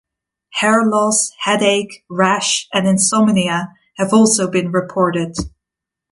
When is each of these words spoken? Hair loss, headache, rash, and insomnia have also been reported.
Hair 0.53 0.85
loss, 0.87 1.31
headache, 1.41 2.03
rash, 2.09 2.67
and 2.73 2.87
insomnia 2.87 3.75
have 3.97 4.11
also 4.13 4.49
been 4.49 4.71
reported. 4.71 5.35